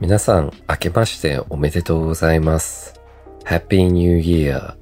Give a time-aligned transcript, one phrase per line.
[0.00, 3.00] 皆さん、明けましておめでとうございます。
[3.44, 4.74] Happy New Year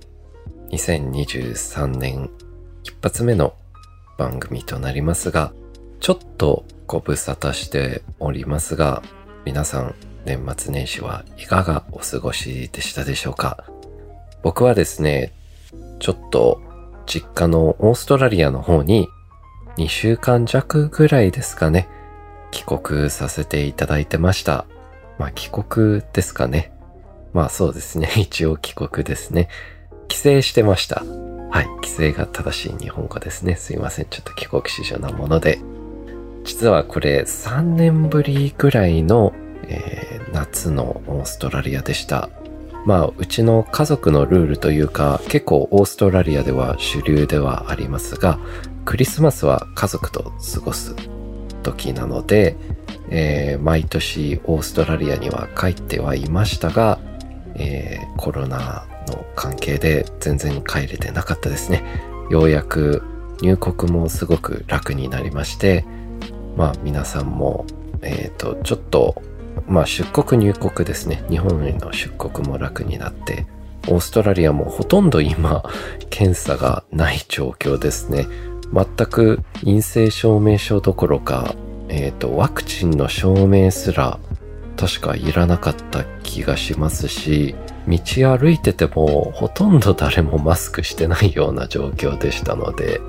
[0.71, 2.31] 2023年
[2.83, 3.55] 一発目の
[4.19, 5.53] 番組となりますが、
[6.01, 9.03] ちょっとご無沙汰しておりますが、
[9.45, 13.65] 皆さん年末年始はいかがお過ごしでしたでしょうか？
[14.43, 15.33] 僕はですね、
[16.01, 16.61] ちょっと
[17.07, 19.09] 実家のオーストラリアの方に
[19.77, 21.87] 2週間弱ぐらいですかね、
[22.51, 24.65] 帰国させていただいてました。
[25.23, 26.73] まあ帰国ですかね。
[27.33, 28.11] まあそうですね。
[28.19, 29.49] 一応帰国ですね。
[30.09, 31.05] 帰省してました。
[31.51, 31.69] はい。
[31.81, 33.55] 帰省が正しい日本語ですね。
[33.55, 34.07] すいません。
[34.11, 35.61] ちょっと帰国子女なもので。
[36.43, 39.33] 実はこれ3年ぶりぐらいの、
[39.69, 42.29] えー、夏のオーストラリアでした。
[42.85, 48.41] まあ、うちの家族のルールというか、結構オーストラリアでは主流ではありますが、
[48.85, 50.97] クリスマスは家族と過ごす
[51.63, 52.57] 時なので、
[53.15, 56.99] えー、毎年オーストラリアには帰ってはいましたが、
[57.55, 61.85] えー、コロナの関係で全然帰れてなかったですね。
[62.31, 63.03] ようやく
[63.43, 65.85] 入国もすごく楽になりまして、
[66.57, 67.67] まあ皆さんも、
[68.01, 69.21] えっ、ー、と、ちょっと、
[69.69, 71.23] まあ出国入国ですね。
[71.29, 73.47] 日本への出国も楽になって、
[73.89, 75.63] オーストラリアもほとんど今、
[76.09, 78.27] 検査がない状況ですね。
[78.73, 81.55] 全く陰性証明書どころか、
[81.93, 84.19] えっ、ー、と、ワクチンの証明すら
[84.77, 87.55] 確かいらなかった気がしますし、
[87.87, 87.99] 道
[88.37, 93.01] 歩いててもほとんど誰もマスクしてないような状況でしたので、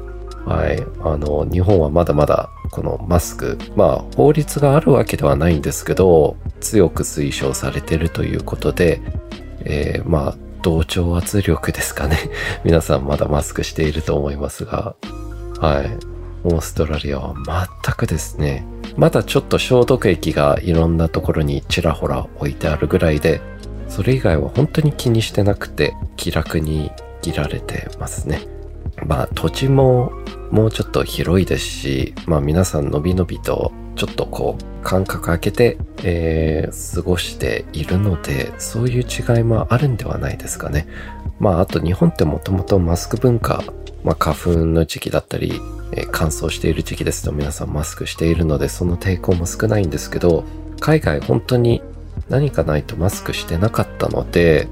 [0.45, 0.85] はい。
[1.01, 9.01] あの、日本はまだまだこのマスク、まあ法律があるわけではないんですけど、強く推奨されてるということで、
[9.63, 12.17] えー、まあ同調圧力ですかね。
[12.66, 14.95] 皆さんまだマスクしていると思いますが、
[15.59, 15.97] はい。
[16.43, 23.41] オーストラリアは全くですね、まだちょっと消毒液がいろんなところにちらほら置いてあるぐらいで、
[23.87, 28.41] それ以外は本当に気にしてなくて気楽に切られてますね。
[29.05, 30.11] まあ土地も
[30.51, 40.87] もうちょっと広いですし、まあ皆さんのびのびとちょっとこう間隔空けて、えー、過ごしているので、そういう違いもあるんではないですかね。
[41.39, 43.63] まああと日本ってもともとマスク文化
[44.03, 45.62] まあ、花粉の時期だったり、
[45.94, 50.44] え、乾燥している時期ですと皆さんマスクしているのでその抵抗も少ないんですけど
[50.80, 51.81] 海外本当に
[52.30, 54.68] 何かないとマスクしてなかったので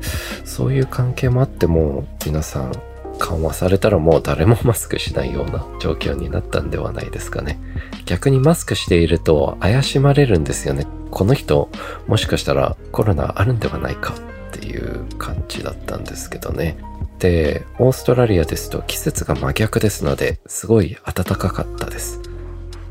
[0.46, 2.72] そういう関係もあっても皆さん
[3.20, 7.60] 緩和されたらもう誰も マスクしないような状況になったんではないですかね。
[8.06, 10.88] 逆にマスクしていると怪しまれるんですよね。
[11.12, 11.70] この人
[12.08, 16.78] もしかしたらコロナあるんではないかっていう感じだったんですけどね。
[17.22, 22.20] で、オーストラリアですと季節が真逆ですので、すごい暖かかったです。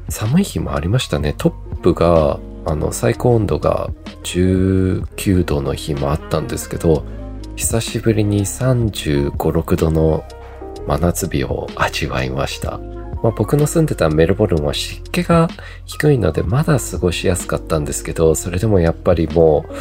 [0.08, 1.34] 寒い日もありましたね。
[1.36, 3.90] トップが、あの、最高温度が
[4.22, 7.04] 19度の日もあったんですけど、
[7.56, 10.24] 久しぶりに35、6度の
[10.86, 12.78] 真夏日を味わいました。
[13.22, 15.48] まあ、僕の住んでたメルボルンは湿気が
[15.84, 19.72] 低いのでまだ過ごしやすかったんですけど、それでもやっぱりもう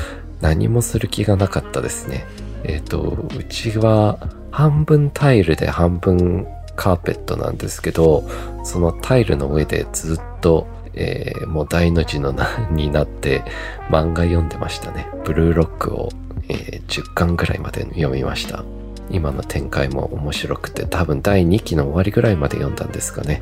[0.42, 2.26] 何もする気がなかったですね。
[2.64, 4.20] えっ、と、うちは
[4.52, 8.24] 半分タイルで半分カーペットなんですけど、
[8.64, 13.44] そのタイルの上でずっと、えー、もう大の字のなになって
[13.90, 15.08] 漫画読んでましたね。
[15.26, 16.10] ブルーロックを、
[16.48, 18.64] えー、10巻ぐらいまで読みました。
[19.12, 23.42] 今の展開も面白くて、多分第2期の終わりぐらいまで読んだんですかね。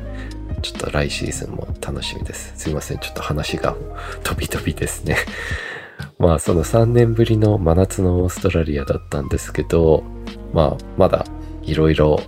[0.62, 2.52] ちょっと来シーズンも楽しみです。
[2.56, 2.98] すいません。
[2.98, 3.76] ちょっと話が
[4.24, 5.16] 飛び飛びですね。
[6.18, 10.02] まあその3年ぶりの真夏のオーストラリアだったんですけど、
[10.52, 11.24] まあまだ
[11.62, 12.20] いろいろ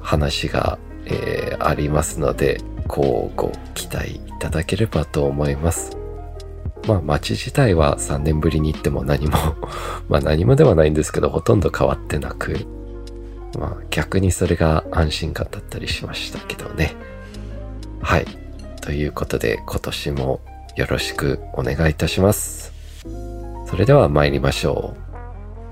[0.00, 5.96] 話が、えー、ありますので、こうご期待いただければと思います。
[6.86, 9.36] まあ街自体は3年ぶりに行っても何も
[10.08, 12.56] まあ何もではないんですけど、ほとんど変わってなく、
[13.58, 16.94] まあ逆にそれが安心感だったりしましたけどね。
[18.00, 18.26] はい。
[18.80, 20.40] ということで今年も
[20.76, 22.61] よろしくお願いいたします。
[23.72, 24.94] それでは参りましょ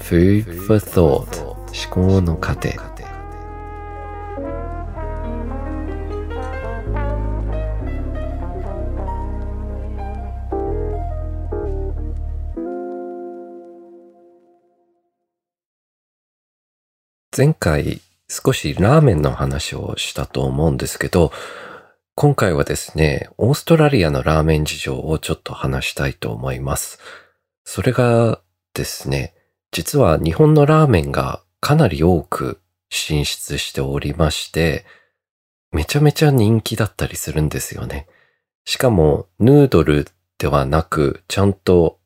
[0.01, 0.03] う。
[0.03, 2.71] Food for Thought 思考の過程。
[17.37, 18.01] 前回
[18.31, 21.33] 少しラーメンの話をしたと思うんですけど、
[22.15, 26.99] 今回はですね、オーストラリアのラーメン事情をちょっと話したいと思います。
[27.73, 28.41] それが
[28.75, 29.33] ですね、
[29.71, 34.85] 実は日本のラーメンがかなり多く進出しておりまして、
[35.71, 38.09] めちゃめちゃ人気だったりするんですよね。
[38.65, 40.09] しかも、ヌードル
[40.39, 42.01] ではなく、ちゃんと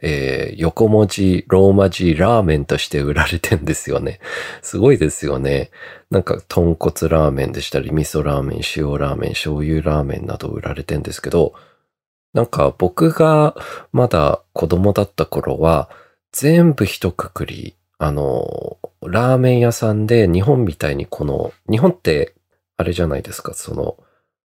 [0.00, 4.20] えー、横文字、ローマ字、ラーメンとして売られてんですよね。
[4.62, 5.72] すごいですよね。
[6.12, 11.54] なんか、豚骨ラーメンでしたり、味噌ラーメン、塩ラーメン、醤油ラーメンなど売られてんですけど、
[12.34, 13.56] なんか僕が
[13.92, 15.90] まだ子供だった頃は、
[16.32, 22.34] 全部一括り、あの、ラーメン屋さんで日本みたいにこの、日本って
[22.76, 23.96] あれじゃないですか、その、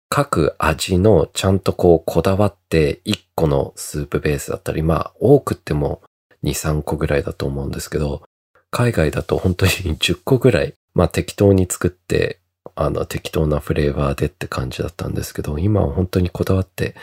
[0.10, 6.02] 各味のちゃんとこうこだわって1個のスープベースだったり、まあ多くっても
[6.44, 8.24] 2、3個ぐらいだと思うんですけど、
[8.72, 12.40] 海外だと本当に 10個ぐらい、まあ適当に作って、
[12.76, 16.96] あの適当なフレーバーでって感じだったんですけど、今は本当にこだわって、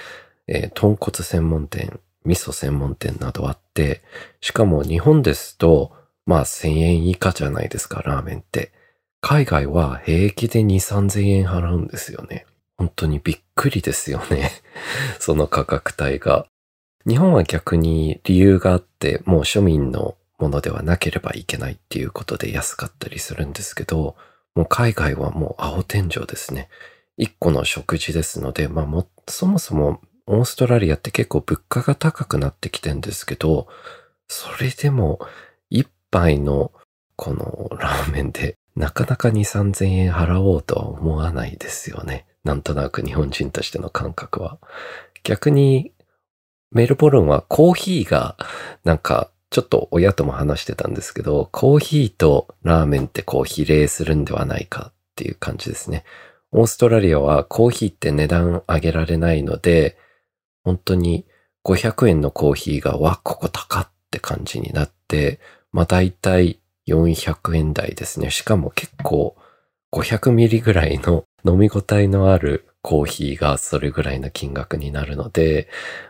[0.46, 4.02] えー、豚骨専門店、味噌専門店などあって、
[4.40, 5.92] しかも日本ですと、
[6.26, 8.72] まあ1000円以下じゃないですか、ラーメンって。
[9.20, 12.46] 海外は平気で2、3000円払うんですよね。
[12.76, 14.50] 本当にびっくりですよね。
[15.18, 16.46] その価格帯が。
[17.06, 24.16] 日本は逆に理由があって、もう庶民のものではなければいけないっていうことで安かったりするんですけど、
[24.54, 26.68] もう海外はもう青天井ですね。
[27.16, 33.68] 一個の食事ですので、まあも、そもそもオーストラリアって結構物価が高くなってきてんですけど、
[34.28, 35.20] それでも
[35.70, 36.72] 一杯の
[37.16, 42.26] このラーメンでなかなか2、3000円払おうとは思わないですよね。
[42.42, 44.58] なんとなく日本人としての感覚は。
[45.22, 45.92] 逆に、
[46.72, 48.36] メルボルンはコーヒーが、
[48.82, 56.04] なんか、ちょっと親とも話してたんですけど、コーヒーとラーメンってこう比例するんではないかっていう感じですね。
[56.50, 59.96] オーストラリアはコーヒーって値段上げられないので、
[60.64, 61.26] 本当に
[61.64, 65.40] 500円のコーヒーがわ、ここ高って感じになって、
[65.72, 68.30] まあ大体400円台ですね。
[68.30, 69.36] しかも結構
[69.92, 75.68] 500ミリぐらいの飲み応えのあるコーヒーがそれぐらいの金額になるので、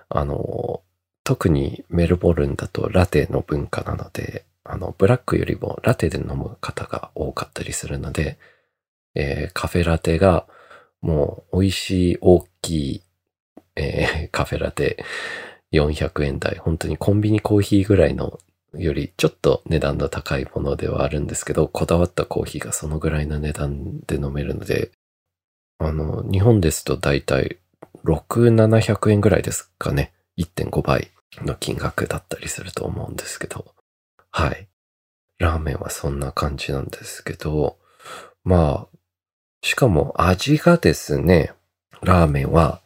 [0.09, 0.83] あの、
[1.23, 8.39] 特にメルボルンだとラテの文化なので、あの、ブラックよりもラテで飲む方が多かったりするので、
[9.15, 10.47] えー、カフェラテが
[11.01, 13.03] もう美味しい大きい、
[13.77, 15.05] えー、カフェラテ
[15.73, 18.39] 400円台、本当にコンビニコーヒーぐらいの
[18.75, 24.91] よりちょっと値段の高いものではあるんですけど、こだわったコーヒーがそのぐらいの値段で飲めるので、
[25.79, 27.59] あの、日本ですとだいたい
[28.05, 30.13] 6、700円ぐらいですかね。
[30.39, 31.11] 1.5倍
[31.43, 33.75] の金額だったりすると思うんですけど。
[34.31, 34.69] はい。
[35.39, 37.79] ラーメンはそんな感じなんですけど、
[38.45, 38.99] まあ、
[39.63, 41.53] しかも味がですね、
[42.03, 42.83] ラーメンは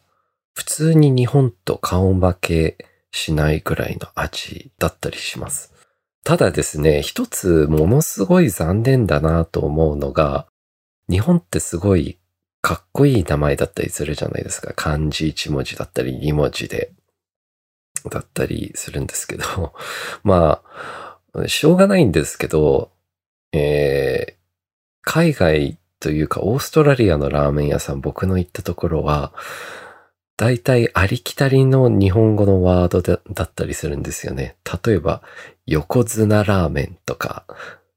[0.59, 2.77] 普通に日本と顔負け
[3.13, 5.73] しないぐらいの味だったりします。
[6.25, 10.47] ただですね、一つものすごい残念だなと思うのが、
[11.09, 12.17] 日本ってすごい
[12.61, 14.73] かっこいい名前だったりするじゃないですか。
[14.75, 16.91] 漢字1文字だったり2文字で、
[18.11, 19.73] だったりするんですけど、
[20.23, 20.61] ま
[21.33, 22.91] あ、しょうがないんですけど、
[23.53, 24.35] えー、
[25.03, 29.31] 海外というかオーストラリアのラーメン屋さん、僕の行ったところは、
[30.39, 34.55] 大体ありきたりの日本語のワードだったりするんですよね。
[34.85, 35.21] 例えば、
[35.65, 37.43] 横綱ラーメンとか、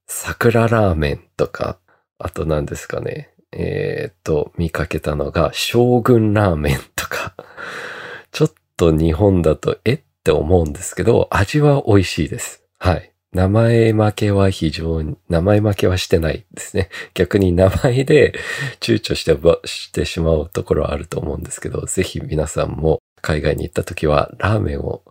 [0.09, 1.79] 桜ラーメンとか、
[2.19, 3.31] あと何ですかね。
[3.53, 7.37] えっ、と、見かけたのが、将軍ラーメンとか、
[8.33, 12.65] ちょっと日本だと、えって思うんですけど、味は美味しいです。
[12.81, 13.12] はい。
[13.33, 16.91] 名前負けは非常に、名前負けはしてないですね。
[17.15, 18.35] 逆に名前で
[18.81, 19.35] 躊躇して
[19.67, 25.03] してしまうところはあると思うんですけど、ぜひ皆さんも海外に行った時はラーメンを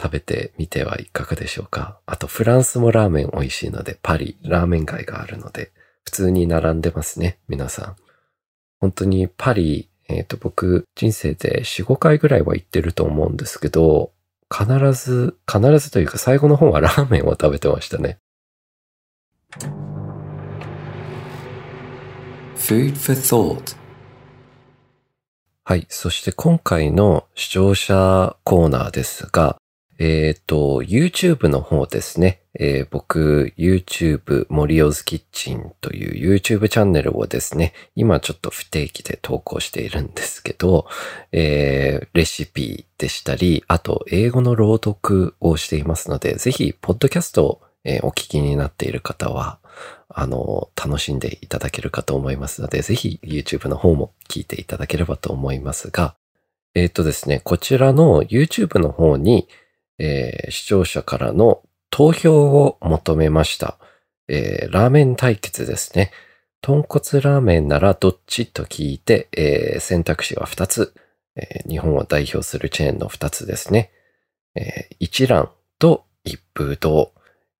[0.00, 1.98] 食べてみてはいかがでしょうか。
[2.06, 5.72] あとフランスもラーメン美味しいので、パリ、ラーメン街があるので、
[6.04, 7.96] 普通に並んでますね、皆さん。
[8.78, 14.12] 本当にパリ、えっ、ー、と僕人生で4、5回ぐらいは行ってると思うんですけど、
[14.54, 18.18] 必ず、必ずというか最後の方は ラーメンを食べてましたね。
[22.56, 23.76] Food for Thought
[25.64, 25.86] はい。
[25.88, 29.56] そして今回の視聴者コーナーですが、
[29.98, 32.42] えっ、ー、と、YouTube の方ですね。
[32.58, 40.86] えー、僕、YouTube 森尾ズキッチンという YouTube チャンネルをですね、今ちょっと不定期で投稿しているんですけど、
[41.32, 49.58] えー、レシピでしたり、あと英語の朗読をしていますので、ぜひ、ポッドキャストを、えー、お聞きになっている方は、
[50.08, 56.16] あの、楽しんでいただけるかと思いますので、ぜひ YouTube の方も聞いていただければと思いますが、
[56.74, 59.48] えっ、ー、とですね、こちらの YouTube の方に、
[59.98, 61.62] えー、視聴者からの
[61.96, 63.78] 投票を求めました。
[64.28, 66.10] えー、ラーメン対決ですね。
[66.60, 70.92] 豚骨ラーメンならどっちと聞いて、えー、選択肢は2つ、
[71.36, 73.92] えー、日本を代表するチェーンの2つですね。
[74.54, 75.48] えー、一蘭
[75.78, 77.14] と一風堂。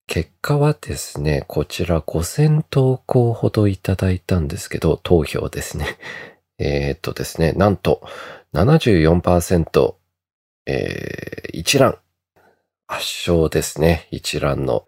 [0.06, 5.96] 結果はですね、こちら5000投稿ほどいただいたんですけど、投票ですね。
[6.60, 8.06] えー、っとですね、なんと
[8.52, 9.94] 74%、
[10.66, 11.96] えー、一覧。
[12.88, 14.86] 圧勝ですね、一覧の。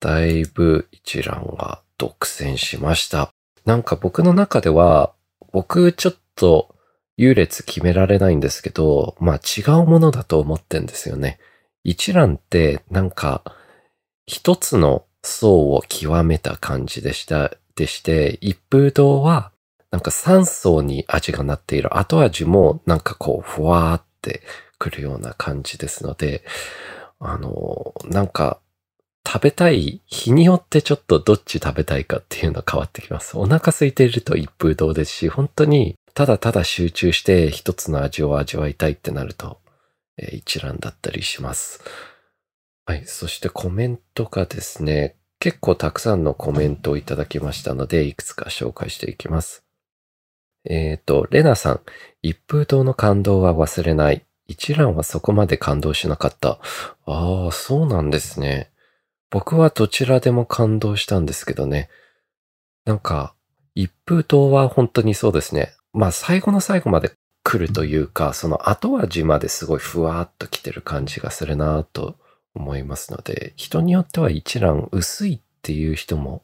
[0.00, 3.30] だいぶ一覧が独占しました。
[3.64, 5.12] なんか僕の中では、
[5.52, 6.74] 僕ちょっと
[7.16, 11.38] 優劣決められないんですけど、まあ違うものだと思ってんですよね。
[11.84, 13.42] 一覧ってなんか
[14.26, 19.52] 一つの層を極めた感じでした、でして、一風堂は
[19.90, 24.42] なんか三層に味がなっている後味もなんかこうふわーって
[24.78, 26.42] くるような感じですので、
[27.18, 28.60] あの、なんか
[29.26, 33.36] 食べたい日によってちょっとどっち食べたいかっていうのは変わってきます。
[33.36, 39.60] お腹空いていると一風堂ですし、本当にただただ集中して一つの味を味わいたいってなると、
[40.16, 41.82] えー、一覧だったりします。
[42.86, 43.04] はい。
[43.04, 49.64] そしてコメントがですね、結構たくさんのコメントをいただきましたので、いくつか紹介していきます。
[50.64, 51.80] えっ、ー、と、レナさん、
[52.22, 54.24] 一風堂の感動は忘れない。
[54.48, 56.58] 一覧はそこまで感動しなかった。
[57.06, 58.70] ああ、そうなんですね。
[59.30, 61.88] 僕はどちらでも感動したんですけどね。
[62.84, 63.34] なんか、
[63.74, 65.74] 一風堂は本当にそうですね。
[65.92, 67.12] まあ最後の最後まで
[67.42, 72.16] 来るというか、その後味まですごいふわーっと来てる感じがするなと
[72.54, 76.42] 思いますので、人によっては一覧薄いっていう人も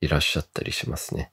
[0.00, 1.32] いらっしゃったりしますね。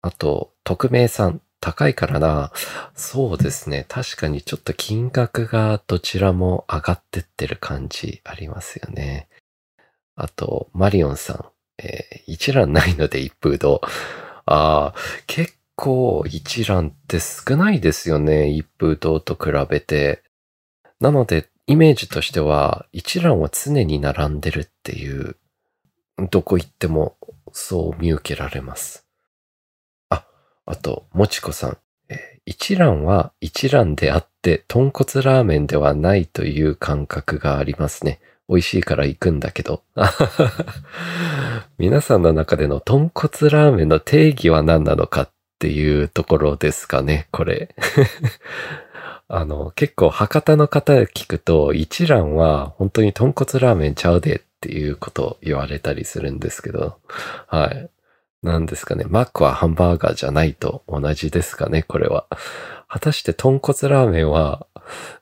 [0.00, 2.52] あと、匿名さん、高いからな。
[2.94, 3.84] そうですね。
[3.88, 9.28] 確かにちょっと金額がどちらも上がってってる感じありますよね。
[10.14, 11.44] あと、マリオンさん、
[11.82, 13.80] えー、一覧ないので一風堂。
[14.46, 14.94] ああ、
[15.26, 18.50] 結構一覧って少ないですよね。
[18.50, 20.22] 一風堂と比べて。
[21.00, 25.36] なので、イメージとしては、一覧は常に並んでるっていう、
[26.30, 27.16] どこ行っても
[27.52, 29.07] そう見受けられます。
[30.70, 31.78] あ、と、もちこさん。
[32.44, 38.20] 一蘭は一蘭であって、豚骨ラーメンではないという感覚がありますね。
[38.50, 39.82] 美味しいから行くんだけど。
[41.78, 47.74] 皆さんの中での豚骨ラーメンの定義は何なのかっていうところですかね、これ。
[49.28, 56.98] あの、結構博多の方聞くと、一蘭は本当に豚骨ラーメンちゃうでっていうことを言われたりするんですけど、
[57.46, 57.90] はい。
[58.42, 59.04] なんですかね。
[59.08, 62.26] マックはハンバーガーじゃないと同じですかね、これは。
[62.86, 64.66] 果たして豚骨ラーメンは、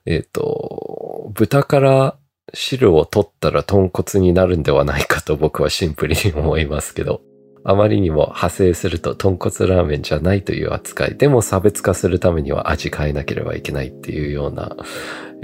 [0.05, 2.17] えっ、ー、と、豚から
[2.53, 7.21] 汁を取ったら豚骨になるんではないかと僕はシンプルに思いますけど。
[7.69, 11.17] あまりにも派生すると豚骨ラーメンじゃないという扱い。
[11.17, 14.77] でも差別化するためには味変えなければいけないっていうような、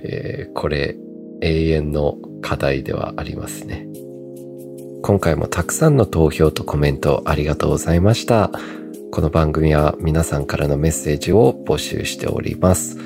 [0.02, 0.96] えー、これ
[1.42, 3.88] 永遠の課題ではありますね。
[5.04, 8.52] 今回もたくさんの投票とコメントありがとうございました。
[9.12, 12.98] この番組は皆さんからのメッセージを募集しております。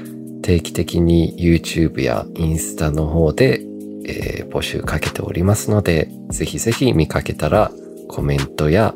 [0.44, 3.64] 定期的に YouTube やインスタの方で、
[4.06, 7.72] えー、募集かけておりますので、ぜひぜひ見かけたら
[8.08, 8.94] コメントや、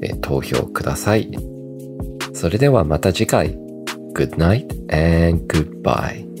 [0.00, 1.28] えー、投票ください。
[2.32, 3.58] それではまた次回。
[4.14, 4.68] Good night
[5.28, 6.35] and goodbye.